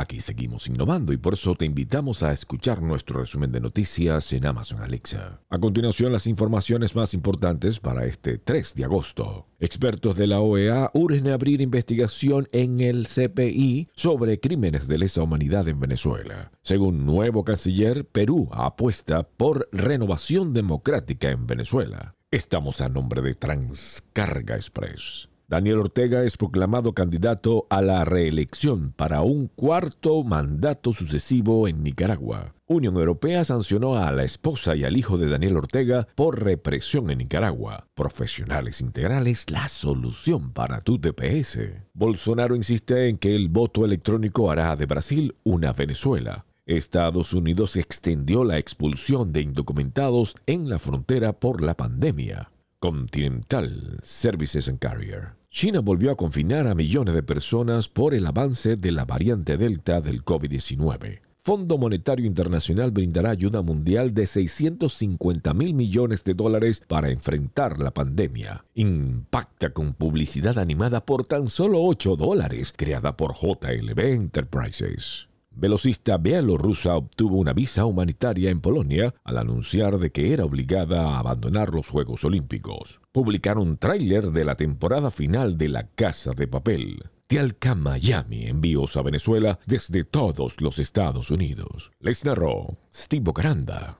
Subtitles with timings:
[0.00, 4.46] Aquí seguimos innovando y por eso te invitamos a escuchar nuestro resumen de noticias en
[4.46, 5.40] Amazon Alexa.
[5.50, 9.48] A continuación, las informaciones más importantes para este 3 de agosto.
[9.58, 15.66] Expertos de la OEA urgen abrir investigación en el CPI sobre crímenes de lesa humanidad
[15.66, 16.52] en Venezuela.
[16.62, 22.14] Según nuevo canciller, Perú apuesta por renovación democrática en Venezuela.
[22.30, 25.28] Estamos a nombre de Transcarga Express.
[25.50, 32.52] Daniel Ortega es proclamado candidato a la reelección para un cuarto mandato sucesivo en Nicaragua.
[32.66, 37.16] Unión Europea sancionó a la esposa y al hijo de Daniel Ortega por represión en
[37.16, 37.86] Nicaragua.
[37.94, 41.60] Profesionales Integrales, la solución para tu TPS.
[41.94, 46.44] Bolsonaro insiste en que el voto electrónico hará de Brasil una Venezuela.
[46.66, 52.50] Estados Unidos extendió la expulsión de indocumentados en la frontera por la pandemia.
[52.80, 55.34] Continental Services and Carrier.
[55.50, 60.00] China volvió a confinar a millones de personas por el avance de la variante Delta
[60.00, 61.20] del COVID-19.
[61.42, 67.90] Fondo Monetario Internacional brindará ayuda mundial de 650 mil millones de dólares para enfrentar la
[67.90, 68.64] pandemia.
[68.74, 75.28] Impacta con publicidad animada por tan solo 8 dólares, creada por JLB Enterprises.
[75.60, 81.18] Velocista bielorrusa obtuvo una visa humanitaria en Polonia al anunciar de que era obligada a
[81.18, 83.00] abandonar los Juegos Olímpicos.
[83.10, 87.10] Publicaron tráiler de la temporada final de La Casa de Papel.
[87.26, 91.90] Tialca Miami envíos a Venezuela desde todos los Estados Unidos.
[91.98, 93.96] Les narró Steve Bocaranda.